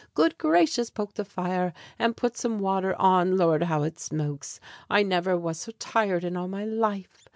Good 0.15 0.39
gracious! 0.39 0.89
poke 0.89 1.13
the 1.13 1.23
fire 1.23 1.73
And 1.99 2.17
put 2.17 2.35
some 2.35 2.57
water 2.57 2.95
on. 2.99 3.37
Lord, 3.37 3.61
how 3.61 3.83
it 3.83 3.99
smokes! 3.99 4.59
I 4.89 5.03
never 5.03 5.37
was 5.37 5.59
so 5.59 5.73
tired 5.77 6.23
in 6.23 6.35
all 6.35 6.47
my 6.47 6.65
life! 6.65 7.29